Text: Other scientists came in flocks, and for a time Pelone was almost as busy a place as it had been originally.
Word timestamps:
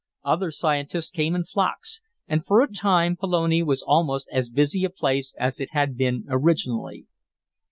Other 0.23 0.49
scientists 0.49 1.11
came 1.11 1.35
in 1.35 1.43
flocks, 1.45 2.01
and 2.27 2.43
for 2.43 2.61
a 2.63 2.71
time 2.71 3.15
Pelone 3.15 3.63
was 3.67 3.83
almost 3.83 4.27
as 4.31 4.49
busy 4.49 4.83
a 4.83 4.89
place 4.89 5.35
as 5.37 5.59
it 5.59 5.73
had 5.73 5.95
been 5.95 6.25
originally. 6.27 7.05